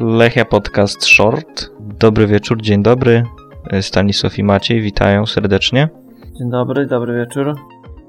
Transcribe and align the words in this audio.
Lechia 0.00 0.44
Podcast 0.44 1.04
Short. 1.04 1.70
Dobry 1.80 2.26
wieczór, 2.26 2.62
dzień 2.62 2.82
dobry. 2.82 3.24
Stanisław 3.80 4.38
i 4.38 4.44
Maciej, 4.44 4.80
witają 4.80 5.26
serdecznie. 5.26 5.88
Dzień 6.38 6.50
dobry, 6.50 6.86
dobry 6.86 7.16
wieczór. 7.16 7.54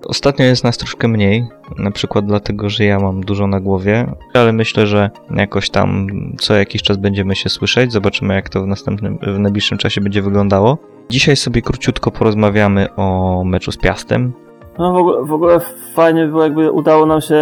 Ostatnio 0.05 0.45
jest 0.45 0.63
nas 0.63 0.77
troszkę 0.77 1.07
mniej, 1.07 1.47
na 1.77 1.91
przykład 1.91 2.25
dlatego, 2.25 2.69
że 2.69 2.83
ja 2.83 2.99
mam 2.99 3.21
dużo 3.21 3.47
na 3.47 3.59
głowie, 3.59 4.15
ale 4.33 4.53
myślę, 4.53 4.88
że 4.88 5.09
jakoś 5.35 5.69
tam 5.69 6.07
co 6.39 6.55
jakiś 6.55 6.81
czas 6.81 6.97
będziemy 6.97 7.35
się 7.35 7.49
słyszeć. 7.49 7.91
Zobaczymy, 7.91 8.33
jak 8.33 8.49
to 8.49 8.63
w 8.63 8.67
następnym, 8.67 9.17
w 9.17 9.39
najbliższym 9.39 9.77
czasie 9.77 10.01
będzie 10.01 10.21
wyglądało. 10.21 10.77
Dzisiaj 11.09 11.35
sobie 11.35 11.61
króciutko 11.61 12.11
porozmawiamy 12.11 12.95
o 12.95 13.43
meczu 13.45 13.71
z 13.71 13.77
Piastem. 13.77 14.33
No 14.80 14.94
w 14.94 14.95
ogóle, 14.95 15.25
w 15.25 15.33
ogóle 15.33 15.59
fajnie 15.94 16.27
było, 16.27 16.44
jakby 16.44 16.71
udało 16.71 17.05
nam 17.05 17.21
się 17.21 17.35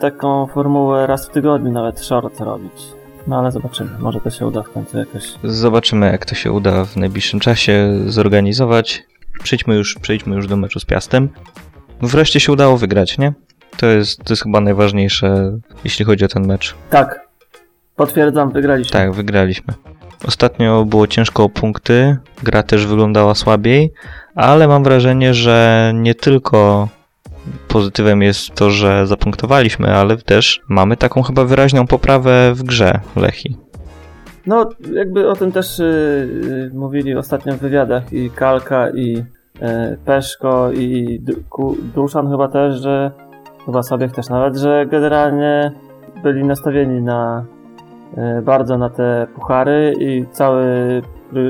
taką 0.00 0.46
formułę 0.46 1.06
raz 1.06 1.28
w 1.28 1.30
tygodniu 1.32 1.72
nawet 1.72 2.00
short 2.00 2.40
robić. 2.40 2.99
No 3.26 3.38
ale 3.38 3.52
zobaczymy, 3.52 3.90
może 3.98 4.20
to 4.20 4.30
się 4.30 4.46
uda 4.46 4.62
w 4.62 4.70
końcu 4.70 4.98
jakoś. 4.98 5.22
Zobaczymy, 5.44 6.06
jak 6.12 6.26
to 6.26 6.34
się 6.34 6.52
uda 6.52 6.84
w 6.84 6.96
najbliższym 6.96 7.40
czasie 7.40 7.88
zorganizować. 8.06 9.02
Przejdźmy 9.42 9.74
już, 9.74 9.94
przejdźmy 10.02 10.36
już 10.36 10.46
do 10.46 10.56
meczu 10.56 10.80
z 10.80 10.84
Piastem. 10.84 11.28
Wreszcie 12.00 12.40
się 12.40 12.52
udało 12.52 12.76
wygrać, 12.76 13.18
nie? 13.18 13.32
To 13.76 13.86
jest, 13.86 14.24
to 14.24 14.32
jest 14.32 14.42
chyba 14.42 14.60
najważniejsze, 14.60 15.58
jeśli 15.84 16.04
chodzi 16.04 16.24
o 16.24 16.28
ten 16.28 16.46
mecz. 16.46 16.74
Tak, 16.90 17.28
potwierdzam, 17.96 18.52
wygraliśmy. 18.52 18.92
Tak, 18.92 19.12
wygraliśmy. 19.12 19.74
Ostatnio 20.26 20.84
było 20.84 21.06
ciężko 21.06 21.44
o 21.44 21.48
punkty, 21.48 22.16
gra 22.42 22.62
też 22.62 22.86
wyglądała 22.86 23.34
słabiej, 23.34 23.92
ale 24.34 24.68
mam 24.68 24.84
wrażenie, 24.84 25.34
że 25.34 25.92
nie 25.94 26.14
tylko 26.14 26.88
pozytywem 27.72 28.22
jest 28.22 28.54
to, 28.54 28.70
że 28.70 29.06
zapunktowaliśmy, 29.06 29.94
ale 29.94 30.16
też 30.16 30.60
mamy 30.68 30.96
taką 30.96 31.22
chyba 31.22 31.44
wyraźną 31.44 31.86
poprawę 31.86 32.52
w 32.54 32.62
grze 32.62 33.00
Lechi. 33.16 33.56
No, 34.46 34.68
jakby 34.92 35.28
o 35.28 35.36
tym 35.36 35.52
też 35.52 35.78
yy, 35.78 36.70
mówili 36.74 37.16
ostatnio 37.16 37.52
w 37.52 37.58
wywiadach 37.58 38.12
i 38.12 38.30
Kalka, 38.30 38.90
i 38.90 39.12
yy, 39.12 39.98
Peszko, 40.04 40.72
i 40.72 41.20
Duszan 41.94 42.30
chyba 42.30 42.48
też, 42.48 42.82
że 42.82 43.10
chyba 43.66 43.82
sobie 43.82 44.08
też 44.08 44.28
nawet, 44.28 44.56
że 44.56 44.86
generalnie 44.86 45.72
byli 46.22 46.44
nastawieni 46.44 47.02
na 47.02 47.44
yy, 48.16 48.42
bardzo 48.42 48.78
na 48.78 48.90
te 48.90 49.26
puchary 49.34 49.94
i 50.00 50.24
całe 50.32 50.64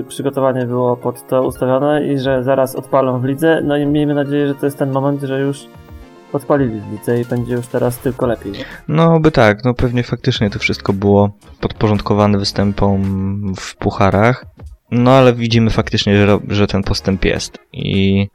przygotowanie 0.08 0.66
było 0.66 0.96
pod 0.96 1.26
to 1.26 1.42
ustawione 1.42 2.06
i 2.06 2.18
że 2.18 2.42
zaraz 2.42 2.76
odpalą 2.76 3.20
w 3.20 3.24
lidze. 3.24 3.60
No 3.64 3.76
i 3.76 3.86
miejmy 3.86 4.14
nadzieję, 4.14 4.46
że 4.46 4.54
to 4.54 4.66
jest 4.66 4.78
ten 4.78 4.90
moment, 4.90 5.22
że 5.22 5.40
już 5.40 5.66
podpalili 6.32 6.80
lidze 6.92 7.20
i 7.20 7.24
będzie 7.24 7.54
już 7.54 7.66
teraz 7.66 7.98
tylko 7.98 8.26
lepiej. 8.26 8.52
No 8.88 9.20
by 9.20 9.30
tak, 9.30 9.64
no 9.64 9.74
pewnie 9.74 10.02
faktycznie 10.02 10.50
to 10.50 10.58
wszystko 10.58 10.92
było 10.92 11.30
podporządkowane 11.60 12.38
występom 12.38 13.54
w 13.54 13.76
pucharach. 13.76 14.46
No 14.90 15.10
ale 15.10 15.32
widzimy 15.34 15.70
faktycznie, 15.70 16.26
że, 16.26 16.38
że 16.48 16.66
ten 16.66 16.82
postęp 16.82 17.24
jest 17.24 17.58
i 17.72 18.28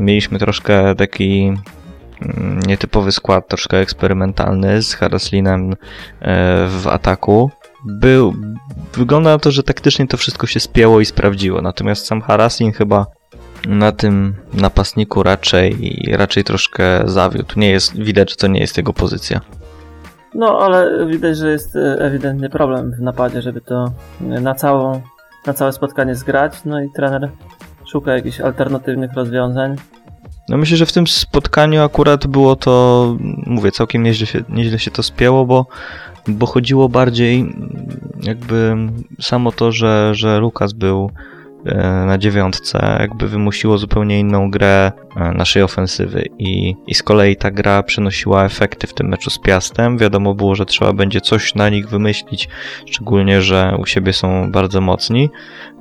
mieliśmy 0.00 0.38
troszkę 0.38 0.94
taki 0.94 1.52
mm, 2.22 2.60
nietypowy 2.66 3.12
skład, 3.12 3.48
troszkę 3.48 3.78
eksperymentalny 3.78 4.82
z 4.82 4.94
Haraslinem 4.94 5.72
e, 5.72 5.76
w 6.68 6.86
ataku. 6.86 7.50
Był, 7.84 8.34
wygląda 8.92 9.30
na 9.30 9.38
to, 9.38 9.50
że 9.50 9.62
taktycznie 9.62 10.06
to 10.06 10.16
wszystko 10.16 10.46
się 10.46 10.60
spięło 10.60 11.00
i 11.00 11.04
sprawdziło, 11.04 11.62
natomiast 11.62 12.06
sam 12.06 12.22
Haraslin 12.22 12.72
chyba 12.72 13.06
na 13.66 13.92
tym 13.92 14.34
napastniku 14.54 15.22
raczej, 15.22 16.02
raczej 16.12 16.44
troszkę 16.44 17.02
zawiódł. 17.04 17.60
Nie 17.60 17.70
jest, 17.70 17.96
widać, 17.96 18.30
że 18.30 18.36
to 18.36 18.46
nie 18.46 18.60
jest 18.60 18.76
jego 18.76 18.92
pozycja. 18.92 19.40
No, 20.34 20.58
ale 20.58 21.06
widać, 21.06 21.36
że 21.36 21.50
jest 21.50 21.76
e, 21.76 21.98
ewidentnie 21.98 22.50
problem 22.50 22.92
w 22.92 23.00
napadzie, 23.00 23.42
żeby 23.42 23.60
to 23.60 23.92
na, 24.20 24.54
całą, 24.54 25.02
na 25.46 25.52
całe 25.52 25.72
spotkanie 25.72 26.14
zgrać. 26.14 26.64
No 26.64 26.82
i 26.82 26.90
trener 26.96 27.30
szuka 27.92 28.12
jakichś 28.12 28.40
alternatywnych 28.40 29.12
rozwiązań. 29.12 29.76
No 30.48 30.56
myślę, 30.56 30.76
że 30.76 30.86
w 30.86 30.92
tym 30.92 31.06
spotkaniu 31.06 31.82
akurat 31.82 32.26
było 32.26 32.56
to, 32.56 33.16
mówię, 33.46 33.72
całkiem 33.72 34.02
nieźle 34.02 34.26
się, 34.26 34.44
nieźle 34.48 34.78
się 34.78 34.90
to 34.90 35.02
spięło, 35.02 35.46
bo, 35.46 35.66
bo 36.28 36.46
chodziło 36.46 36.88
bardziej 36.88 37.54
jakby 38.22 38.76
samo 39.20 39.52
to, 39.52 39.72
że, 39.72 40.14
że 40.14 40.38
Lukas 40.38 40.72
był 40.72 41.10
E, 41.10 41.35
na 42.06 42.18
dziewiątce 42.18 42.96
jakby 43.00 43.28
wymusiło 43.28 43.78
zupełnie 43.78 44.20
inną 44.20 44.50
grę 44.50 44.92
e, 45.16 45.32
naszej 45.32 45.62
ofensywy 45.62 46.28
i, 46.38 46.74
i 46.86 46.94
z 46.94 47.02
kolei 47.02 47.36
ta 47.36 47.50
gra 47.50 47.82
przynosiła 47.82 48.44
efekty 48.44 48.86
w 48.86 48.94
tym 48.94 49.08
meczu 49.08 49.30
z 49.30 49.38
Piastem. 49.38 49.98
Wiadomo 49.98 50.34
było, 50.34 50.54
że 50.54 50.66
trzeba 50.66 50.92
będzie 50.92 51.20
coś 51.20 51.54
na 51.54 51.68
nich 51.68 51.88
wymyślić, 51.88 52.48
szczególnie, 52.86 53.42
że 53.42 53.76
u 53.78 53.86
siebie 53.86 54.12
są 54.12 54.52
bardzo 54.52 54.80
mocni. 54.80 55.30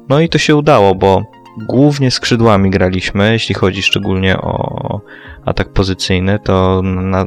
No 0.09 0.19
i 0.19 0.29
to 0.29 0.37
się 0.37 0.55
udało, 0.55 0.95
bo 0.95 1.23
głównie 1.57 2.11
skrzydłami 2.11 2.69
graliśmy, 2.69 3.31
jeśli 3.31 3.55
chodzi 3.55 3.83
szczególnie 3.83 4.37
o 4.37 5.01
atak 5.45 5.73
pozycyjny, 5.73 6.39
to 6.39 6.81
na, 6.83 7.25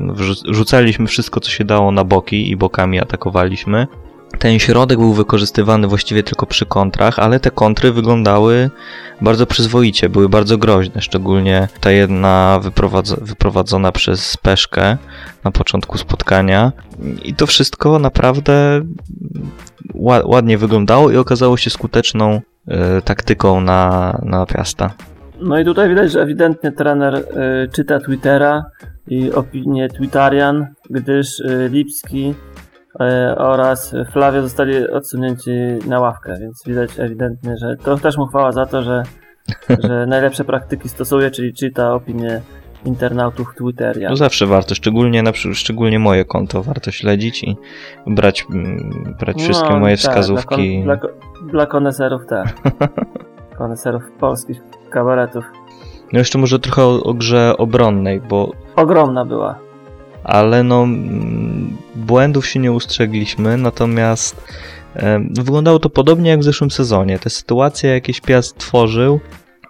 rzucaliśmy 0.48 1.06
wszystko, 1.06 1.40
co 1.40 1.50
się 1.50 1.64
dało 1.64 1.92
na 1.92 2.04
boki 2.04 2.50
i 2.50 2.56
bokami 2.56 3.00
atakowaliśmy. 3.00 3.86
Ten 4.38 4.58
środek 4.58 4.98
był 4.98 5.12
wykorzystywany 5.12 5.88
właściwie 5.88 6.22
tylko 6.22 6.46
przy 6.46 6.66
kontrach, 6.66 7.18
ale 7.18 7.40
te 7.40 7.50
kontry 7.50 7.92
wyglądały 7.92 8.70
bardzo 9.20 9.46
przyzwoicie, 9.46 10.08
były 10.08 10.28
bardzo 10.28 10.58
groźne, 10.58 11.02
szczególnie 11.02 11.68
ta 11.80 11.90
jedna 11.90 12.60
wyprowadzona 13.20 13.92
przez 13.92 14.36
Peszkę 14.36 14.96
na 15.44 15.50
początku 15.50 15.98
spotkania. 15.98 16.72
I 17.24 17.34
to 17.34 17.46
wszystko 17.46 17.98
naprawdę 17.98 18.80
ładnie 20.24 20.58
wyglądało 20.58 21.10
i 21.10 21.16
okazało 21.16 21.56
się 21.56 21.70
skuteczną 21.70 22.40
y, 22.68 23.02
taktyką 23.02 23.60
na, 23.60 24.18
na 24.22 24.46
Piasta. 24.46 24.90
No 25.40 25.58
i 25.58 25.64
tutaj 25.64 25.88
widać, 25.88 26.12
że 26.12 26.22
ewidentnie 26.22 26.72
trener 26.72 27.14
y, 27.14 27.68
czyta 27.72 28.00
Twittera 28.00 28.64
i 29.06 29.32
opinię 29.32 29.88
Twittarian, 29.88 30.66
gdyż 30.90 31.40
y, 31.40 31.68
Lipski 31.72 32.34
E, 32.47 32.47
oraz 33.36 33.94
Flavio 34.12 34.42
zostali 34.42 34.90
odsunięci 34.90 35.50
na 35.86 36.00
ławkę, 36.00 36.36
więc 36.40 36.62
widać 36.66 36.90
ewidentnie, 36.98 37.56
że 37.56 37.76
to 37.76 37.96
też 37.96 38.16
mu 38.16 38.26
chwała 38.26 38.52
za 38.52 38.66
to, 38.66 38.82
że, 38.82 39.02
że 39.88 40.06
najlepsze 40.06 40.44
praktyki 40.44 40.88
stosuje, 40.88 41.30
czyli 41.30 41.54
czyta 41.54 41.94
opinie 41.94 42.40
internautów 42.84 43.54
Twitteria. 43.54 44.10
No 44.10 44.16
zawsze 44.16 44.46
warto, 44.46 44.74
szczególnie 44.74 45.22
na 45.22 45.32
szczególnie 45.32 45.98
moje 45.98 46.24
konto 46.24 46.62
warto 46.62 46.90
śledzić 46.90 47.44
i 47.44 47.56
brać, 48.06 48.46
mm, 48.50 49.16
brać 49.20 49.36
no, 49.36 49.42
wszystkie 49.42 49.76
moje 49.76 49.96
tak, 49.96 50.00
wskazówki. 50.00 50.82
Dla, 50.82 50.96
dla, 50.96 51.08
dla 51.50 51.66
koneserów 51.66 52.26
tak. 52.26 52.54
koneserów 53.58 54.02
polskich 54.20 54.62
kabaretów. 54.90 55.44
No 56.12 56.18
jeszcze 56.18 56.38
może 56.38 56.58
trochę 56.58 56.82
o, 56.82 57.02
o 57.02 57.14
grze 57.14 57.54
obronnej, 57.58 58.20
bo... 58.20 58.52
Ogromna 58.76 59.24
była 59.24 59.67
ale 60.28 60.62
no 60.62 60.86
błędów 61.96 62.46
się 62.46 62.60
nie 62.60 62.72
ustrzegliśmy, 62.72 63.56
natomiast 63.56 64.36
wyglądało 65.30 65.78
to 65.78 65.90
podobnie 65.90 66.30
jak 66.30 66.40
w 66.40 66.44
zeszłym 66.44 66.70
sezonie. 66.70 67.18
Te 67.18 67.30
sytuacje 67.30 67.90
jakieś 67.90 68.20
Piast 68.20 68.58
tworzył, 68.58 69.20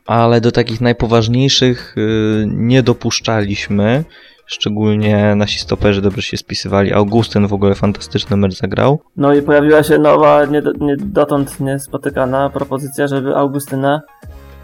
ale 0.06 0.40
do 0.40 0.52
takich 0.52 0.80
najpoważniejszych 0.80 1.96
e, 1.96 2.00
nie 2.46 2.82
dopuszczaliśmy. 2.82 4.04
Szczególnie 4.46 5.34
nasi 5.34 5.58
stoperzy 5.58 6.02
dobrze 6.02 6.22
się 6.22 6.36
spisywali. 6.36 6.92
Augustyn 6.92 7.46
w 7.46 7.52
ogóle 7.52 7.74
fantastyczny 7.74 8.36
mecz 8.36 8.56
zagrał. 8.56 9.00
No 9.16 9.34
i 9.34 9.42
pojawiła 9.42 9.82
się 9.82 9.98
nowa, 9.98 10.44
nie, 10.44 10.62
nie, 10.80 10.96
dotąd 10.96 11.60
niespotykana 11.60 12.50
propozycja, 12.50 13.06
żeby 13.06 13.36
Augustyna 13.36 14.02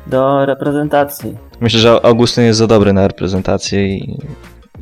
do 0.06 0.46
reprezentacji. 0.46 1.36
Myślę, 1.60 1.80
że 1.80 2.06
Augustyn 2.06 2.44
jest 2.44 2.58
za 2.58 2.66
dobry 2.66 2.92
na 2.92 3.08
reprezentację 3.08 3.88
i 3.88 4.18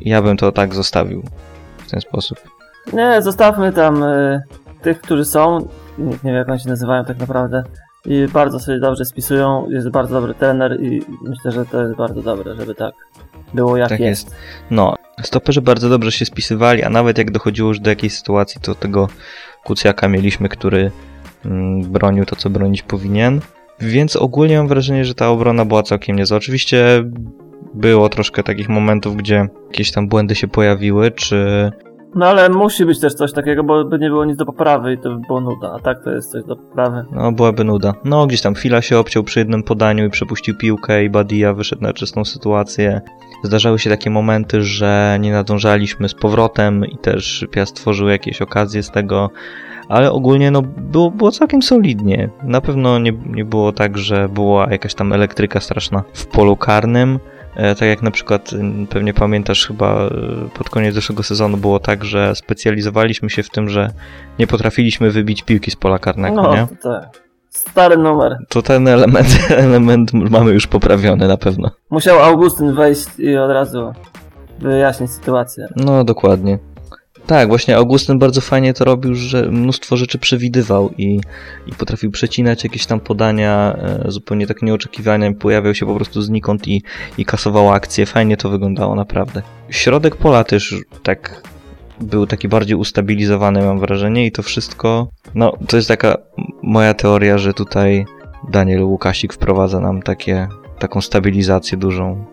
ja 0.05 0.21
bym 0.21 0.37
to 0.37 0.51
tak 0.51 0.75
zostawił 0.75 1.23
w 1.77 1.91
ten 1.91 2.01
sposób. 2.01 2.37
Nie, 2.93 3.21
zostawmy 3.21 3.73
tam 3.73 4.03
y, 4.03 4.41
tych, 4.81 5.01
którzy 5.01 5.25
są. 5.25 5.67
Nie, 5.97 6.05
nie 6.05 6.17
wiem, 6.23 6.35
jak 6.35 6.49
oni 6.49 6.59
się 6.59 6.69
nazywają 6.69 7.05
tak 7.05 7.19
naprawdę. 7.19 7.63
I 8.05 8.27
bardzo 8.33 8.59
sobie 8.59 8.79
dobrze 8.79 9.05
spisują. 9.05 9.69
Jest 9.69 9.89
bardzo 9.89 10.13
dobry 10.13 10.33
trener 10.33 10.81
i 10.81 11.01
myślę, 11.21 11.51
że 11.51 11.65
to 11.65 11.81
jest 11.81 11.95
bardzo 11.95 12.21
dobre, 12.21 12.55
żeby 12.55 12.75
tak 12.75 12.93
było 13.53 13.77
jak 13.77 13.89
tak 13.89 13.99
jest. 13.99 14.25
jest. 14.25 14.37
No, 14.71 14.95
stoperzy 15.21 15.61
bardzo 15.61 15.89
dobrze 15.89 16.11
się 16.11 16.25
spisywali, 16.25 16.83
a 16.83 16.89
nawet 16.89 17.17
jak 17.17 17.31
dochodziło 17.31 17.69
już 17.69 17.79
do 17.79 17.89
jakiejś 17.89 18.13
sytuacji, 18.13 18.61
to 18.61 18.75
tego 18.75 19.07
Kucjaka 19.63 20.07
mieliśmy, 20.07 20.49
który 20.49 20.91
mm, 21.45 21.81
bronił 21.81 22.25
to, 22.25 22.35
co 22.35 22.49
bronić 22.49 22.81
powinien. 22.81 23.41
Więc 23.79 24.15
ogólnie 24.15 24.57
mam 24.57 24.67
wrażenie, 24.67 25.05
że 25.05 25.15
ta 25.15 25.29
obrona 25.29 25.65
była 25.65 25.83
całkiem 25.83 26.15
niezła. 26.15 26.37
Oczywiście 26.37 27.03
było 27.73 28.09
troszkę 28.09 28.43
takich 28.43 28.69
momentów, 28.69 29.15
gdzie 29.15 29.47
jakieś 29.67 29.91
tam 29.91 30.07
błędy 30.07 30.35
się 30.35 30.47
pojawiły, 30.47 31.11
czy... 31.11 31.71
No 32.15 32.25
ale 32.27 32.49
musi 32.49 32.85
być 32.85 32.99
też 32.99 33.13
coś 33.13 33.33
takiego, 33.33 33.63
bo 33.63 33.85
by 33.85 33.99
nie 33.99 34.09
było 34.09 34.25
nic 34.25 34.37
do 34.37 34.45
poprawy 34.45 34.93
i 34.93 34.97
to 34.97 35.09
by 35.09 35.27
było 35.27 35.41
nuda, 35.41 35.73
a 35.75 35.79
tak 35.79 36.03
to 36.03 36.11
jest 36.11 36.31
coś 36.31 36.43
do 36.43 36.55
poprawy. 36.55 37.05
No, 37.11 37.31
byłaby 37.31 37.63
nuda. 37.63 37.93
No, 38.05 38.27
gdzieś 38.27 38.41
tam 38.41 38.55
Fila 38.55 38.81
się 38.81 38.97
obciął 38.97 39.23
przy 39.23 39.39
jednym 39.39 39.63
podaniu 39.63 40.05
i 40.05 40.09
przepuścił 40.09 40.57
piłkę 40.57 41.03
i 41.03 41.09
Badia 41.09 41.53
wyszedł 41.53 41.81
na 41.81 41.93
czystą 41.93 42.25
sytuację. 42.25 43.01
Zdarzały 43.43 43.79
się 43.79 43.89
takie 43.89 44.09
momenty, 44.09 44.61
że 44.61 45.17
nie 45.19 45.31
nadążaliśmy 45.31 46.09
z 46.09 46.13
powrotem 46.13 46.85
i 46.85 46.97
też 46.97 47.47
Piast 47.51 47.75
tworzył 47.75 48.07
jakieś 48.07 48.41
okazje 48.41 48.83
z 48.83 48.91
tego, 48.91 49.29
ale 49.89 50.11
ogólnie 50.11 50.51
no, 50.51 50.61
było, 50.77 51.11
było 51.11 51.31
całkiem 51.31 51.61
solidnie. 51.61 52.29
Na 52.43 52.61
pewno 52.61 52.99
nie, 52.99 53.13
nie 53.25 53.45
było 53.45 53.71
tak, 53.71 53.97
że 53.97 54.29
była 54.29 54.71
jakaś 54.71 54.93
tam 54.93 55.13
elektryka 55.13 55.59
straszna 55.59 56.03
w 56.13 56.25
polu 56.25 56.55
karnym. 56.57 57.19
E, 57.55 57.75
tak 57.75 57.87
jak 57.89 58.01
na 58.01 58.11
przykład, 58.11 58.53
y, 58.53 58.87
pewnie 58.89 59.13
pamiętasz, 59.13 59.67
chyba 59.67 60.07
y, 60.07 60.09
pod 60.57 60.69
koniec 60.69 60.95
zeszłego 60.95 61.23
sezonu 61.23 61.57
było 61.57 61.79
tak, 61.79 62.03
że 62.05 62.35
specjalizowaliśmy 62.35 63.29
się 63.29 63.43
w 63.43 63.49
tym, 63.49 63.69
że 63.69 63.89
nie 64.39 64.47
potrafiliśmy 64.47 65.11
wybić 65.11 65.41
piłki 65.41 65.71
z 65.71 65.75
pola 65.75 65.99
karnego, 65.99 66.41
No, 66.41 66.55
nie? 66.55 66.67
to 66.67 66.89
tak. 66.89 67.23
Stary 67.49 67.97
numer. 67.97 68.37
To 68.49 68.61
ten 68.61 68.87
element, 68.87 69.27
element 69.67 70.13
mamy 70.13 70.51
już 70.51 70.67
poprawiony 70.67 71.27
na 71.27 71.37
pewno. 71.37 71.71
Musiał 71.89 72.19
Augustyn 72.19 72.73
wejść 72.75 73.07
i 73.19 73.37
od 73.37 73.51
razu 73.51 73.93
wyjaśnić 74.59 75.11
sytuację. 75.11 75.67
No, 75.75 76.03
dokładnie. 76.03 76.59
Tak, 77.27 77.47
właśnie 77.47 77.77
Augustyn 77.77 78.19
bardzo 78.19 78.41
fajnie 78.41 78.73
to 78.73 78.85
robił, 78.85 79.15
że 79.15 79.51
mnóstwo 79.51 79.97
rzeczy 79.97 80.17
przewidywał 80.17 80.89
i, 80.97 81.19
i 81.67 81.71
potrafił 81.77 82.11
przecinać 82.11 82.63
jakieś 82.63 82.85
tam 82.85 82.99
podania 82.99 83.75
e, 83.77 84.11
zupełnie 84.11 84.47
tak 84.47 84.61
nieoczekiwane. 84.61 85.33
Pojawiał 85.33 85.75
się 85.75 85.85
po 85.85 85.95
prostu 85.95 86.21
znikąd 86.21 86.67
i, 86.67 86.83
i 87.17 87.25
kasował 87.25 87.71
akcję. 87.71 88.05
Fajnie 88.05 88.37
to 88.37 88.49
wyglądało, 88.49 88.95
naprawdę. 88.95 89.41
Środek 89.69 90.15
pola 90.15 90.43
też 90.43 90.75
tak 91.03 91.41
był 92.01 92.27
taki 92.27 92.47
bardziej 92.47 92.77
ustabilizowany, 92.77 93.61
mam 93.61 93.79
wrażenie, 93.79 94.25
i 94.25 94.31
to 94.31 94.43
wszystko. 94.43 95.07
No, 95.35 95.57
to 95.67 95.77
jest 95.77 95.87
taka 95.87 96.17
moja 96.63 96.93
teoria, 96.93 97.37
że 97.37 97.53
tutaj 97.53 98.05
Daniel 98.49 98.83
Łukasik 98.83 99.33
wprowadza 99.33 99.79
nam 99.79 100.01
takie, 100.01 100.47
taką 100.79 101.01
stabilizację 101.01 101.77
dużą. 101.77 102.25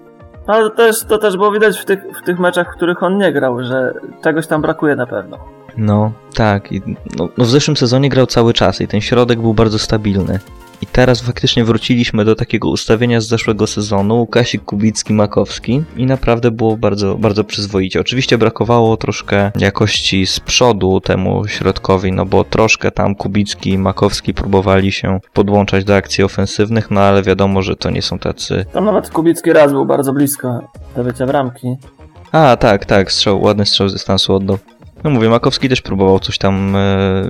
Ale 0.47 0.71
to 0.71 0.77
też, 0.77 1.05
to 1.05 1.19
też 1.19 1.37
było 1.37 1.53
widać 1.53 1.79
w 1.79 1.85
tych, 1.85 2.01
w 2.23 2.25
tych 2.25 2.39
meczach, 2.39 2.73
w 2.73 2.77
których 2.77 3.03
on 3.03 3.19
nie 3.19 3.33
grał, 3.33 3.65
że 3.65 3.95
czegoś 4.25 4.47
tam 4.47 4.63
brakuje 4.63 4.97
na 4.97 5.07
pewno. 5.07 5.39
No, 5.77 6.13
tak. 6.35 6.73
I, 6.73 6.83
no, 7.17 7.29
no 7.39 7.45
w 7.45 7.51
zeszłym 7.51 7.77
sezonie 7.77 8.09
grał 8.09 8.27
cały 8.27 8.53
czas 8.53 8.81
i 8.81 8.89
ten 8.89 9.01
środek 9.01 9.41
był 9.41 9.55
bardzo 9.55 9.79
stabilny. 9.79 10.39
I 10.83 10.87
teraz 10.87 11.21
faktycznie 11.21 11.65
wróciliśmy 11.65 12.25
do 12.25 12.37
takiego 12.37 12.69
ustawienia 12.69 13.21
z 13.21 13.27
zeszłego 13.27 13.67
sezonu, 13.67 14.17
Łukasik, 14.17 14.65
Kubicki, 14.65 15.13
Makowski 15.13 15.83
i 15.97 16.07
naprawdę 16.07 16.51
było 16.51 16.77
bardzo, 16.77 17.15
bardzo 17.15 17.45
przyzwoicie. 17.45 18.01
Oczywiście 18.01 18.39
brakowało 18.39 18.97
troszkę 18.97 19.53
jakości 19.59 20.27
z 20.27 20.41
przodu 20.41 21.01
temu 21.01 21.49
środkowi, 21.49 22.13
no 22.13 22.27
bo 22.27 22.45
troszkę 22.45 22.91
tam 22.91 23.15
Kubicki 23.15 23.71
i 23.71 23.79
Makowski 23.79 24.35
próbowali 24.35 24.93
się 24.93 25.21
podłączać 25.33 25.85
do 25.85 25.97
akcji 25.97 26.25
ofensywnych, 26.25 26.91
no 26.91 27.01
ale 27.01 27.23
wiadomo, 27.23 27.63
że 27.63 27.77
to 27.77 27.91
nie 27.91 28.03
są 28.03 28.19
tacy... 28.19 28.67
Tam 28.73 28.85
nawet 28.85 29.11
Kubicki 29.11 29.53
raz 29.53 29.73
był 29.73 29.87
bardzo 29.87 30.13
blisko 30.13 30.61
do 30.97 31.05
bycia 31.05 31.27
bramki. 31.27 31.77
A, 32.33 32.57
tak, 32.57 32.85
tak, 32.85 33.13
strzał, 33.13 33.43
ładny 33.43 33.67
strzał 33.67 33.89
z 33.89 33.93
dystansu 33.93 34.35
oddał. 34.35 34.59
No 35.05 35.11
mówię, 35.11 35.29
Makowski 35.29 35.69
też 35.69 35.83
próbował 35.83 36.19
coś 36.19 36.39
tam 36.39 36.77
e, 36.77 37.23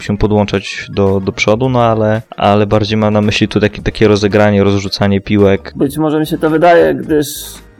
się 0.00 0.18
podłączać 0.18 0.86
do, 0.90 1.20
do 1.20 1.32
przodu, 1.32 1.68
no 1.68 1.82
ale, 1.84 2.22
ale 2.36 2.66
bardziej 2.66 2.98
ma 2.98 3.10
na 3.10 3.20
myśli 3.20 3.48
tu 3.48 3.60
takie, 3.60 3.82
takie 3.82 4.08
rozegranie, 4.08 4.64
rozrzucanie 4.64 5.20
piłek. 5.20 5.72
Być 5.76 5.98
może 5.98 6.20
mi 6.20 6.26
się 6.26 6.38
to 6.38 6.50
wydaje, 6.50 6.94
gdyż 6.94 7.26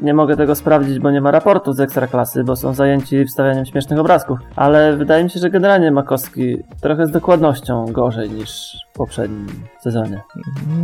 nie 0.02 0.14
mogę 0.14 0.36
tego 0.36 0.54
sprawdzić, 0.54 0.98
bo 0.98 1.10
nie 1.10 1.20
ma 1.20 1.30
raportu 1.30 1.72
z 1.72 1.80
ekstraklasy, 1.80 2.44
bo 2.44 2.56
są 2.56 2.74
zajęci 2.74 3.24
wstawianiem 3.24 3.66
śmiesznych 3.66 3.98
obrazków. 3.98 4.38
Ale 4.56 4.96
wydaje 4.96 5.24
mi 5.24 5.30
się, 5.30 5.40
że 5.40 5.50
generalnie 5.50 5.90
Makowski 5.90 6.56
trochę 6.80 7.06
z 7.06 7.10
dokładnością 7.10 7.86
gorzej 7.92 8.30
niż 8.30 8.76
w 8.92 8.96
poprzednim 8.96 9.46
sezonie. 9.80 10.20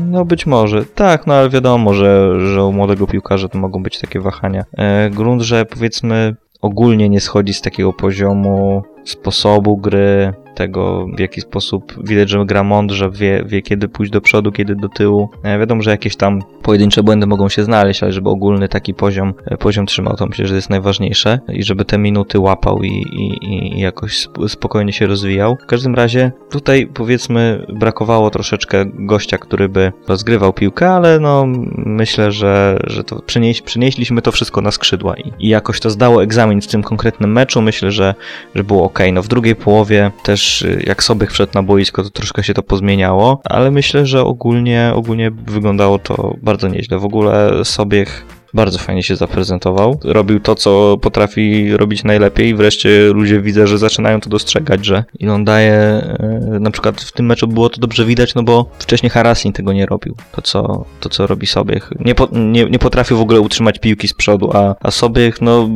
No 0.07 0.25
być 0.25 0.47
może, 0.47 0.85
tak, 0.85 1.27
no 1.27 1.35
ale 1.35 1.49
wiadomo, 1.49 1.95
że, 1.95 2.41
że 2.53 2.65
u 2.65 2.73
młodego 2.73 3.07
piłkarza 3.07 3.49
to 3.49 3.59
mogą 3.59 3.83
być 3.83 3.99
takie 3.99 4.21
wahania. 4.21 4.65
E, 4.77 5.11
grunt, 5.11 5.43
że 5.43 5.65
powiedzmy 5.65 6.37
ogólnie 6.61 7.09
nie 7.09 7.21
schodzi 7.21 7.55
z 7.55 7.61
takiego 7.61 7.93
poziomu 7.93 8.83
sposobu 9.11 9.77
gry, 9.77 10.33
tego 10.59 11.07
w 11.17 11.21
jaki 11.21 11.41
sposób 11.41 12.09
widać, 12.09 12.31
że 12.31 12.45
gra 12.47 12.63
mądrze, 12.63 13.11
wie, 13.11 13.45
wie 13.47 13.63
kiedy 13.63 13.89
pójść 13.89 14.13
do 14.13 14.21
przodu, 14.21 14.53
kiedy 14.53 14.77
do 14.77 14.89
tyłu. 14.89 15.31
E, 15.43 15.59
wiadomo, 15.59 15.83
że 15.83 15.91
jakieś 15.91 16.17
tam 16.17 16.43
pojedyncze 16.63 17.03
błędy 17.03 17.27
mogą 17.27 17.49
się 17.49 17.65
znaleźć, 17.65 18.03
ale 18.03 18.13
żeby 18.13 18.29
ogólny 18.29 18.69
taki 18.69 18.95
poziom, 18.95 19.35
e, 19.47 19.57
poziom 19.57 19.87
trzymał, 19.87 20.17
to 20.17 20.27
myślę, 20.27 20.47
że 20.47 20.55
jest 20.55 20.71
najważniejsze 20.71 21.41
i 21.49 21.63
żeby 21.63 21.85
te 21.85 21.99
minuty 21.99 22.39
łapał 22.39 22.83
i, 22.83 22.89
i, 22.89 23.77
i 23.77 23.81
jakoś 23.81 24.13
sp- 24.25 24.49
spokojnie 24.49 24.93
się 24.93 25.07
rozwijał. 25.07 25.57
W 25.63 25.67
każdym 25.67 25.95
razie 25.95 26.33
tutaj 26.51 26.87
powiedzmy 26.95 27.67
brakowało 27.69 28.31
troszeczkę 28.31 28.85
gościa, 28.95 29.39
który 29.39 29.69
by 29.69 29.93
rozgrywał 30.09 30.53
piłkę, 30.53 30.91
ale 30.91 31.21
no 31.21 31.47
myślę, 31.77 32.33
że, 32.33 32.79
że 32.87 33.05
to 33.05 33.23
przynieś, 33.23 33.63
przynieśliśmy 33.63 34.23
to 34.23 34.33
wszystko 34.33 34.61
na 34.61 34.71
skrzydła 34.71 35.17
i, 35.17 35.33
i 35.39 35.49
jakoś 35.49 35.81
to 35.81 35.91
zdało 35.91 36.23
egzamin 36.23 36.61
w 36.61 36.67
tym 36.67 36.83
konkretnym 36.83 37.33
meczu. 37.33 37.63
Myślę, 37.63 37.91
że, 37.91 38.15
że 38.55 38.65
było 38.65 38.85
ok. 38.85 38.98
No 39.13 39.23
w 39.23 39.29
drugiej 39.29 39.57
połowie 39.57 40.11
też 40.23 40.63
y, 40.63 40.83
jak 40.87 41.03
sobie 41.03 41.27
wszedł 41.27 41.53
na 41.55 41.63
boisko, 41.63 42.03
to 42.03 42.11
troszkę 42.11 42.45
się 42.45 42.55
to 42.55 42.63
pozmieniało, 42.63 43.41
ale 43.45 43.71
myślę, 43.71 44.07
że 44.07 44.25
ogólnie, 44.25 44.93
ogólnie 44.95 45.31
wyglądało 45.31 45.99
to 45.99 46.35
bardzo 46.43 46.69
nieźle. 46.69 46.99
W 46.99 47.05
ogóle 47.05 47.65
Sobiech 47.65 48.38
bardzo 48.55 48.79
fajnie 48.79 49.03
się 49.03 49.17
zaprezentował. 49.17 50.01
Robił 50.05 50.41
to, 50.41 50.55
co 50.55 50.97
potrafi 51.01 51.77
robić 51.77 52.05
najlepiej. 52.05 52.55
Wreszcie 52.55 53.09
ludzie 53.15 53.41
widzę, 53.41 53.67
że 53.67 53.79
zaczynają 53.79 54.21
to 54.21 54.31
dostrzegać, 54.31 54.85
że 54.85 55.05
i 55.19 55.29
on 55.29 55.45
daje, 55.45 55.73
e, 55.73 56.59
na 56.61 56.71
przykład 56.71 57.01
w 57.01 57.13
tym 57.13 57.27
meczu 57.27 57.49
było 57.49 57.69
to 57.69 57.81
dobrze 57.81 58.05
widać, 58.05 58.35
no 58.35 58.43
bo 58.43 58.67
wcześniej 58.79 59.11
Harasin 59.11 59.53
tego 59.53 59.73
nie 59.73 59.87
robił. 59.87 60.15
To, 60.33 60.43
co, 60.43 60.85
to, 61.01 61.09
co 61.09 61.27
robi 61.27 61.47
Sobiech. 61.47 61.91
Nie, 62.01 62.15
po, 62.15 62.29
nie, 62.33 62.65
nie 62.65 62.79
potrafił 62.79 63.17
w 63.17 63.21
ogóle 63.21 63.41
utrzymać 63.41 63.79
piłki 63.79 64.09
z 64.09 64.15
przodu, 64.15 64.51
a, 64.55 64.75
a 64.81 64.91
Sobiech, 64.91 65.41
no 65.41 65.69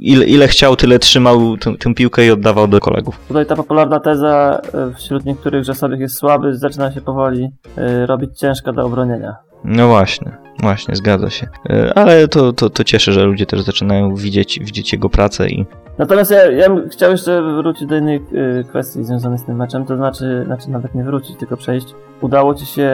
ile, 0.00 0.26
ile 0.26 0.48
chciał, 0.48 0.76
tyle 0.76 0.98
trzymał 0.98 1.56
tę, 1.56 1.74
tę 1.78 1.94
piłkę 1.94 2.26
i 2.26 2.30
oddawał 2.30 2.68
do 2.68 2.80
kolegów. 2.80 3.20
Tutaj 3.28 3.46
ta 3.46 3.56
popularna 3.56 4.00
teza 4.00 4.60
e, 4.74 4.94
wśród 4.94 5.24
niektórych, 5.24 5.64
że 5.64 5.74
Sobiech 5.74 6.00
jest 6.00 6.16
słaby, 6.16 6.56
zaczyna 6.56 6.92
się 6.92 7.00
powoli 7.00 7.50
e, 7.76 8.06
robić 8.06 8.38
ciężka 8.38 8.72
do 8.72 8.84
obronienia. 8.84 9.36
No 9.64 9.88
właśnie, 9.88 10.41
właśnie, 10.60 10.96
zgadza 10.96 11.30
się. 11.30 11.48
E, 11.70 11.92
Ale 11.94 12.28
to, 12.28 12.52
to, 12.52 12.70
to 12.70 12.84
cieszy, 12.84 13.12
że 13.12 13.24
ludzie 13.24 13.46
też 13.46 13.62
zaczynają 13.62 14.14
widzieć, 14.14 14.60
widzieć 14.60 14.92
jego 14.92 15.08
pracę 15.08 15.48
i 15.48 15.66
Natomiast 15.98 16.30
ja, 16.30 16.50
ja 16.50 16.70
bym 16.70 16.88
chciał 16.88 17.10
jeszcze 17.10 17.42
wrócić 17.42 17.88
do 17.88 17.96
innej 17.96 18.16
y, 18.60 18.64
kwestii 18.68 19.04
związanej 19.04 19.38
z 19.38 19.44
tym 19.44 19.56
meczem, 19.56 19.84
to 19.86 19.96
znaczy, 19.96 20.42
znaczy 20.46 20.70
nawet 20.70 20.94
nie 20.94 21.04
wrócić, 21.04 21.36
tylko 21.36 21.56
przejść. 21.56 21.86
Udało 22.20 22.54
ci 22.54 22.66
się 22.66 22.90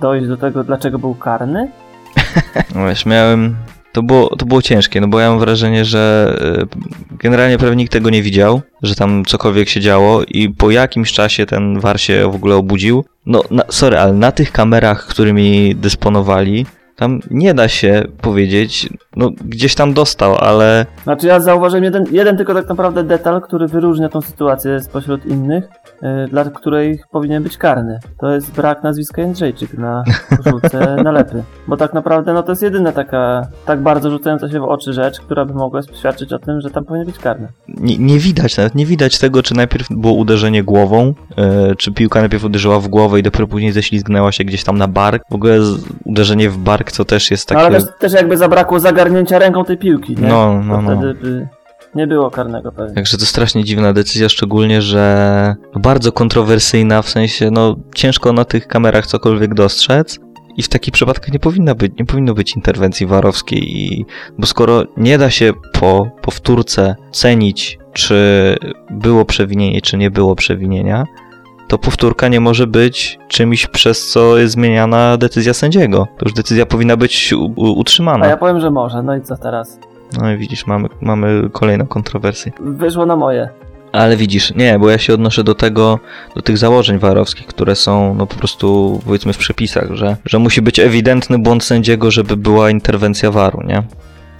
dojść 0.00 0.28
do 0.28 0.36
tego, 0.36 0.64
dlaczego 0.64 0.98
był 0.98 1.14
karny? 1.14 1.70
No 2.74 2.86
wiesz, 2.86 3.06
miałem. 3.06 3.56
To 3.96 4.02
było, 4.02 4.36
to 4.36 4.46
było 4.46 4.62
ciężkie, 4.62 5.00
no 5.00 5.08
bo 5.08 5.20
ja 5.20 5.30
mam 5.30 5.38
wrażenie, 5.38 5.84
że 5.84 6.34
e, 6.62 7.16
generalnie 7.18 7.58
prawie 7.58 7.76
nikt 7.76 7.92
tego 7.92 8.10
nie 8.10 8.22
widział, 8.22 8.62
że 8.82 8.94
tam 8.94 9.24
cokolwiek 9.24 9.68
się 9.68 9.80
działo 9.80 10.22
i 10.28 10.48
po 10.48 10.70
jakimś 10.70 11.12
czasie 11.12 11.46
ten 11.46 11.80
war 11.80 12.00
się 12.00 12.30
w 12.32 12.34
ogóle 12.34 12.56
obudził. 12.56 13.04
No, 13.26 13.42
na, 13.50 13.62
sorry, 13.68 13.98
ale 13.98 14.12
na 14.12 14.32
tych 14.32 14.52
kamerach, 14.52 15.06
którymi 15.06 15.74
dysponowali, 15.76 16.66
tam 16.96 17.20
nie 17.30 17.54
da 17.54 17.68
się 17.68 18.02
powiedzieć, 18.20 18.88
no 19.16 19.30
gdzieś 19.44 19.74
tam 19.74 19.94
dostał, 19.94 20.36
ale 20.36 20.86
Znaczy 21.04 21.26
ja 21.26 21.40
zauważyłem 21.40 21.84
jeden, 21.84 22.04
jeden 22.10 22.36
tylko 22.36 22.54
tak 22.54 22.68
naprawdę 22.68 23.04
detal, 23.04 23.42
który 23.42 23.68
wyróżnia 23.68 24.08
tą 24.08 24.20
sytuację 24.20 24.80
spośród 24.80 25.26
innych, 25.26 25.64
y, 26.24 26.28
dla 26.28 26.44
której 26.44 27.00
powinien 27.10 27.42
być 27.42 27.56
karny. 27.56 27.98
To 28.20 28.30
jest 28.30 28.52
brak 28.52 28.82
nazwiska 28.82 29.22
Jędrzejczyk 29.22 29.74
na 29.74 30.04
koszulce 30.36 30.96
nalepy. 31.04 31.42
Bo 31.68 31.76
tak 31.76 31.94
naprawdę 31.94 32.32
no 32.32 32.42
to 32.42 32.52
jest 32.52 32.62
jedyna 32.62 32.92
taka 32.92 33.46
tak 33.66 33.82
bardzo 33.82 34.10
rzucająca 34.10 34.50
się 34.50 34.60
w 34.60 34.64
oczy 34.64 34.92
rzecz, 34.92 35.20
która 35.20 35.44
by 35.44 35.54
mogła 35.54 35.80
świadczyć 35.82 36.32
o 36.32 36.38
tym, 36.38 36.60
że 36.60 36.70
tam 36.70 36.84
powinien 36.84 37.06
być 37.06 37.18
karny. 37.18 37.48
nie, 37.68 37.98
nie 37.98 38.18
widać 38.18 38.56
nawet, 38.56 38.74
nie 38.74 38.86
widać 38.86 39.18
tego, 39.18 39.42
czy 39.42 39.54
najpierw 39.54 39.86
było 39.90 40.14
uderzenie 40.14 40.64
głową, 40.64 41.14
e, 41.36 41.74
czy 41.76 41.92
piłka 41.92 42.20
najpierw 42.20 42.44
uderzyła 42.44 42.80
w 42.80 42.88
głowę 42.88 43.20
i 43.20 43.22
dopiero 43.22 43.46
później 43.46 43.72
ześlizgnęła 43.72 44.32
się 44.32 44.44
gdzieś 44.44 44.64
tam 44.64 44.78
na 44.78 44.88
bark. 44.88 45.22
W 45.30 45.34
ogóle 45.34 45.58
uderzenie 46.04 46.50
w 46.50 46.58
bark 46.58 46.85
to 46.92 47.04
też 47.04 47.30
jest 47.30 47.50
No, 47.50 47.54
takie... 47.56 47.66
ale 47.66 47.82
też, 47.82 47.90
też 47.98 48.12
jakby 48.12 48.36
zabrakło 48.36 48.80
zagarnięcia 48.80 49.38
ręką 49.38 49.64
tej 49.64 49.78
piłki, 49.78 50.14
nie? 50.16 50.28
No, 50.28 50.44
To 50.46 50.62
no, 50.62 50.82
no. 50.82 50.96
wtedy 50.96 51.14
by 51.14 51.48
nie 51.94 52.06
było 52.06 52.30
karnego 52.30 52.72
pewnie. 52.72 52.94
Także 52.94 53.18
to 53.18 53.26
strasznie 53.26 53.64
dziwna 53.64 53.92
decyzja, 53.92 54.28
szczególnie, 54.28 54.82
że 54.82 55.54
bardzo 55.74 56.12
kontrowersyjna, 56.12 57.02
w 57.02 57.08
sensie, 57.08 57.50
no 57.50 57.76
ciężko 57.94 58.32
na 58.32 58.44
tych 58.44 58.66
kamerach 58.66 59.06
cokolwiek 59.06 59.54
dostrzec. 59.54 60.18
I 60.56 60.62
w 60.62 60.68
takich 60.68 60.92
przypadkach 60.92 61.32
nie 61.32 61.38
powinna 61.38 61.74
być, 61.74 61.92
nie 61.98 62.06
powinno 62.06 62.34
być 62.34 62.56
interwencji 62.56 63.06
warowskiej, 63.06 63.76
i, 63.78 64.06
bo 64.38 64.46
skoro 64.46 64.84
nie 64.96 65.18
da 65.18 65.30
się 65.30 65.52
po 65.72 66.10
powtórce 66.22 66.96
cenić, 67.12 67.78
czy 67.92 68.56
było 68.90 69.24
przewinienie, 69.24 69.80
czy 69.80 69.96
nie 69.96 70.10
było 70.10 70.36
przewinienia, 70.36 71.04
to 71.68 71.78
powtórka 71.78 72.28
nie 72.28 72.40
może 72.40 72.66
być 72.66 73.18
czymś, 73.28 73.66
przez 73.66 74.08
co 74.08 74.38
jest 74.38 74.54
zmieniana 74.54 75.16
decyzja 75.16 75.54
sędziego. 75.54 76.06
To 76.18 76.24
już 76.24 76.32
decyzja 76.32 76.66
powinna 76.66 76.96
być 76.96 77.34
utrzymana. 77.56 78.26
A 78.26 78.28
ja 78.28 78.36
powiem, 78.36 78.60
że 78.60 78.70
może. 78.70 79.02
No 79.02 79.16
i 79.16 79.22
co 79.22 79.36
teraz? 79.36 79.78
No 80.20 80.32
i 80.32 80.36
widzisz, 80.36 80.66
mamy, 80.66 80.88
mamy 81.00 81.50
kolejną 81.52 81.86
kontrowersję. 81.86 82.52
Wyszło 82.60 83.06
na 83.06 83.16
moje. 83.16 83.48
Ale 83.92 84.16
widzisz, 84.16 84.54
nie, 84.54 84.78
bo 84.78 84.90
ja 84.90 84.98
się 84.98 85.14
odnoszę 85.14 85.44
do 85.44 85.54
tego, 85.54 85.98
do 86.34 86.42
tych 86.42 86.58
założeń 86.58 86.98
warowskich, 86.98 87.46
które 87.46 87.76
są 87.76 88.14
no 88.14 88.26
po 88.26 88.34
prostu 88.34 89.00
powiedzmy 89.06 89.32
w 89.32 89.38
przepisach, 89.38 89.88
że, 89.92 90.16
że 90.24 90.38
musi 90.38 90.62
być 90.62 90.78
ewidentny 90.78 91.38
błąd 91.38 91.64
sędziego, 91.64 92.10
żeby 92.10 92.36
była 92.36 92.70
interwencja 92.70 93.30
waru, 93.30 93.62
nie? 93.62 93.82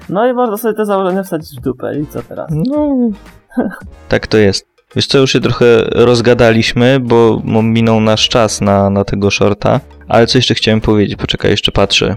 No 0.09 0.28
i 0.28 0.33
można 0.33 0.56
sobie 0.56 0.75
te 0.75 0.85
założenia 0.85 1.23
wsadzić 1.23 1.59
w 1.59 1.62
dupę. 1.62 1.99
I 1.99 2.06
co 2.06 2.23
teraz? 2.23 2.50
No, 2.50 2.97
tak 4.09 4.26
to 4.26 4.38
jest. 4.38 4.75
Wiesz 4.97 5.07
co, 5.07 5.19
już 5.19 5.33
się 5.33 5.41
trochę 5.41 5.83
rozgadaliśmy, 5.91 7.00
bo 7.00 7.43
minął 7.62 8.00
nasz 8.00 8.29
czas 8.29 8.61
na, 8.61 8.91
na 8.91 9.05
tego 9.05 9.31
shorta, 9.31 9.81
ale 10.09 10.26
co 10.26 10.38
jeszcze 10.38 10.55
chciałem 10.55 10.81
powiedzieć, 10.81 11.17
poczekaj, 11.17 11.50
jeszcze 11.50 11.73
patrzę. 11.73 12.17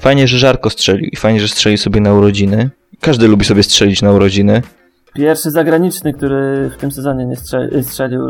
Fajnie, 0.00 0.28
że 0.28 0.38
Żarko 0.38 0.70
strzelił 0.70 1.06
i 1.12 1.16
fajnie, 1.16 1.40
że 1.40 1.48
strzelił 1.48 1.78
sobie 1.78 2.00
na 2.00 2.14
urodziny. 2.14 2.70
Każdy 3.00 3.28
lubi 3.28 3.44
sobie 3.44 3.62
strzelić 3.62 4.02
na 4.02 4.12
urodziny. 4.12 4.62
Pierwszy 5.14 5.50
zagraniczny, 5.50 6.12
który 6.12 6.70
w 6.70 6.80
tym 6.80 6.92
sezonie 6.92 7.26
nie 7.26 7.36
strzelił. 7.36 7.82
strzelił. 7.82 8.20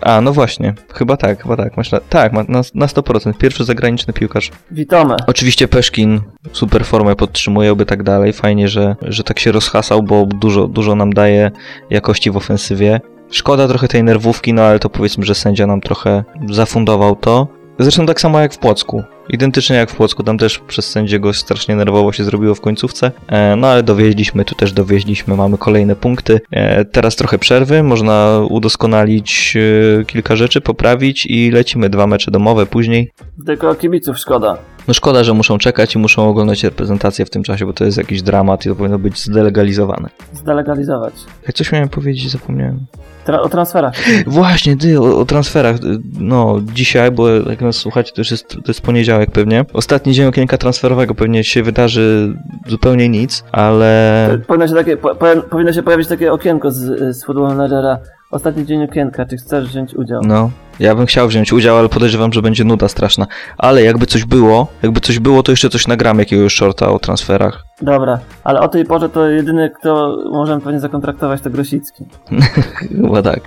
A, 0.00 0.20
no 0.20 0.32
właśnie. 0.32 0.74
Chyba 0.94 1.16
tak, 1.16 1.42
chyba 1.42 1.56
tak. 1.56 1.76
Na, 1.76 2.00
tak, 2.08 2.32
na, 2.32 2.44
na 2.74 2.86
100%. 2.86 3.34
Pierwszy 3.34 3.64
zagraniczny 3.64 4.12
piłkarz. 4.12 4.50
Witamy. 4.70 5.16
Oczywiście 5.26 5.68
Peszkin 5.68 6.20
super 6.52 6.84
formę 6.84 7.16
podtrzymuje, 7.16 7.72
oby 7.72 7.86
tak 7.86 8.02
dalej. 8.02 8.32
Fajnie, 8.32 8.68
że, 8.68 8.96
że 9.02 9.24
tak 9.24 9.38
się 9.38 9.52
rozhasał, 9.52 10.02
bo 10.02 10.26
dużo, 10.26 10.68
dużo 10.68 10.94
nam 10.94 11.12
daje 11.12 11.50
jakości 11.90 12.30
w 12.30 12.36
ofensywie. 12.36 13.00
Szkoda 13.32 13.68
trochę 13.68 13.88
tej 13.88 14.04
nerwówki, 14.04 14.52
no 14.52 14.62
ale 14.62 14.78
to 14.78 14.90
powiedzmy, 14.90 15.24
że 15.24 15.34
sędzia 15.34 15.66
nam 15.66 15.80
trochę 15.80 16.24
zafundował 16.50 17.16
to. 17.16 17.48
Zresztą 17.78 18.06
tak 18.06 18.20
samo 18.20 18.40
jak 18.40 18.54
w 18.54 18.58
Płocku. 18.58 19.02
Identycznie 19.28 19.76
jak 19.76 19.90
w 19.90 19.96
Płocku, 19.96 20.22
tam 20.22 20.38
też 20.38 20.58
przez 20.58 20.90
sędziego 20.90 21.32
strasznie 21.32 21.76
nerwowo 21.76 22.12
się 22.12 22.24
zrobiło 22.24 22.54
w 22.54 22.60
końcówce. 22.60 23.12
E, 23.28 23.56
no 23.56 23.66
ale 23.68 23.82
dowieźliśmy, 23.82 24.44
tu 24.44 24.54
też 24.54 24.72
dowieźliśmy, 24.72 25.36
mamy 25.36 25.58
kolejne 25.58 25.96
punkty. 25.96 26.40
E, 26.50 26.84
teraz 26.84 27.16
trochę 27.16 27.38
przerwy, 27.38 27.82
można 27.82 28.40
udoskonalić 28.50 29.54
e, 30.00 30.04
kilka 30.04 30.36
rzeczy, 30.36 30.60
poprawić 30.60 31.26
i 31.26 31.50
lecimy 31.50 31.90
dwa 31.90 32.06
mecze 32.06 32.30
domowe 32.30 32.66
później. 32.66 33.12
Tylko 33.46 33.74
kibiców 33.74 34.18
szkoda. 34.18 34.58
No 34.88 34.94
szkoda, 34.94 35.24
że 35.24 35.34
muszą 35.34 35.58
czekać 35.58 35.94
i 35.94 35.98
muszą 35.98 36.28
oglądać 36.28 36.64
reprezentację 36.64 37.24
w 37.24 37.30
tym 37.30 37.42
czasie, 37.42 37.66
bo 37.66 37.72
to 37.72 37.84
jest 37.84 37.98
jakiś 37.98 38.22
dramat 38.22 38.66
i 38.66 38.68
to 38.68 38.74
powinno 38.74 38.98
być 38.98 39.24
zdelegalizowane. 39.24 40.08
Zdelegalizować. 40.32 41.14
Jak 41.46 41.56
coś 41.56 41.72
miałem 41.72 41.88
powiedzieć, 41.88 42.30
zapomniałem. 42.30 42.86
Tra 43.24 43.40
o 43.40 43.48
transferach. 43.48 43.94
Właśnie, 44.26 44.76
ty, 44.76 45.00
o, 45.00 45.18
o, 45.18 45.24
transferach. 45.24 45.76
No, 46.20 46.60
dzisiaj, 46.72 47.10
bo 47.10 47.28
jak 47.28 47.60
nas 47.60 47.76
słuchacie, 47.76 48.12
to 48.14 48.20
już 48.20 48.30
jest, 48.30 48.48
to 48.48 48.68
jest 48.68 48.80
poniedziałek 48.80 49.30
pewnie. 49.30 49.64
Ostatni 49.72 50.12
dzień 50.12 50.26
okienka 50.26 50.58
transferowego 50.58 51.14
pewnie 51.14 51.44
się 51.44 51.62
wydarzy 51.62 52.36
zupełnie 52.66 53.08
nic, 53.08 53.44
ale... 53.52 54.38
Powinno 54.46 54.68
się, 54.68 54.74
takie, 54.74 54.96
po, 54.96 55.14
powinno 55.50 55.72
się 55.72 55.82
pojawić 55.82 56.08
takie 56.08 56.32
okienko 56.32 56.70
z, 56.70 57.16
z 57.16 57.24
Football 57.24 57.48
Managera. 57.48 57.98
Ostatni 58.32 58.66
dzień 58.66 58.84
okienka, 58.84 59.26
czy 59.26 59.36
chcesz 59.36 59.68
wziąć 59.68 59.94
udział? 59.94 60.22
No, 60.24 60.50
ja 60.80 60.94
bym 60.94 61.06
chciał 61.06 61.28
wziąć 61.28 61.52
udział, 61.52 61.78
ale 61.78 61.88
podejrzewam, 61.88 62.32
że 62.32 62.42
będzie 62.42 62.64
nuda 62.64 62.88
straszna. 62.88 63.26
Ale 63.58 63.82
jakby 63.82 64.06
coś 64.06 64.24
było, 64.24 64.66
jakby 64.82 65.00
coś 65.00 65.18
było, 65.18 65.42
to 65.42 65.52
jeszcze 65.52 65.70
coś 65.70 65.86
nagram 65.86 66.18
jakiegoś 66.18 66.54
shorta 66.54 66.88
o 66.88 66.98
transferach. 66.98 67.64
Dobra, 67.82 68.18
ale 68.44 68.60
o 68.60 68.68
tej 68.68 68.84
porze 68.84 69.08
to 69.08 69.28
jedyny, 69.28 69.70
kto 69.70 70.18
możemy 70.32 70.60
pewnie 70.60 70.80
zakontraktować, 70.80 71.40
to 71.40 71.50
Grosicki. 71.50 72.04
Chyba 73.02 73.22
tak. 73.22 73.40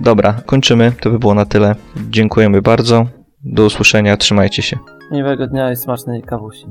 Dobra, 0.00 0.34
kończymy. 0.46 0.92
To 1.00 1.10
by 1.10 1.18
było 1.18 1.34
na 1.34 1.46
tyle. 1.46 1.74
Dziękujemy 2.10 2.62
bardzo. 2.62 3.06
Do 3.44 3.64
usłyszenia, 3.64 4.16
trzymajcie 4.16 4.62
się. 4.62 4.78
Miłego 5.10 5.46
dnia 5.46 5.72
i 5.72 5.76
smacznej 5.76 6.22
kawusi. 6.22 6.66